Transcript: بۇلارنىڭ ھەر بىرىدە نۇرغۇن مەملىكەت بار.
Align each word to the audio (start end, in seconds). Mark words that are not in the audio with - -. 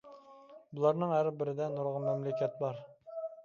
بۇلارنىڭ 0.77 1.13
ھەر 1.17 1.31
بىرىدە 1.43 1.69
نۇرغۇن 1.77 2.07
مەملىكەت 2.11 2.61
بار. 2.67 2.85